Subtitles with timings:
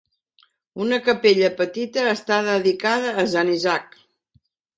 [0.85, 3.97] Una capella petita està dedicada a Sant Isaac.